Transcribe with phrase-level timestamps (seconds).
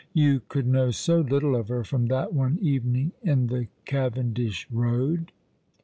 [0.15, 5.27] You could know so little of her from that one evening in the Cavendish Eoad."